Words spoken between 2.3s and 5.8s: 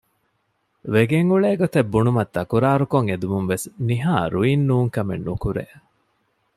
ތަކުރާރުކޮށް އެދުމުންވެސް ނިހާ ރުއިން ނޫންކަމެއް ނުކުރޭ